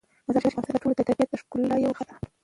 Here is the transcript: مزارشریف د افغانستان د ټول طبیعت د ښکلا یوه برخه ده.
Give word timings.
مزارشریف 0.27 0.53
د 0.55 0.57
افغانستان 0.57 0.75
د 0.75 0.81
ټول 0.83 0.93
طبیعت 0.99 1.29
د 1.31 1.35
ښکلا 1.41 1.75
یوه 1.83 1.91
برخه 1.97 2.03
ده. 2.07 2.15